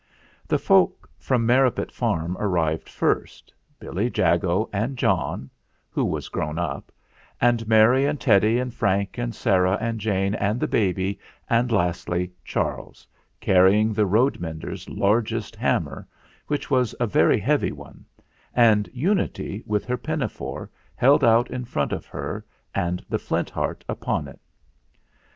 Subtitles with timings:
[0.47, 5.47] The folk from Merripit Farm arrived first: Billy Jago and John,
[5.91, 6.91] who was grown up,
[7.39, 12.31] and Mary and Teddy and Frank and Sarah and Jane and the baby, and, lastly,
[12.43, 13.05] Charles,
[13.39, 16.07] carrying the road mender's largest hammer,
[16.47, 19.63] which was 3 2 7 328 THE FLINT HEART a very heavy one, and Unity
[19.67, 22.43] with her pinafore held out in front of her
[22.73, 24.39] and the Flint Heart upon it.